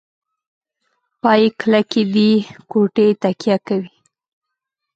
پایې 1.21 1.47
کلکې 1.61 2.03
دي 2.13 2.31
کوټې 2.71 3.07
تکیه 3.21 3.57
کوي. 3.67 3.89